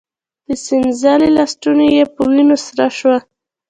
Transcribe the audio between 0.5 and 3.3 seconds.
څنځلې لستوڼی يې په وينو سور شو.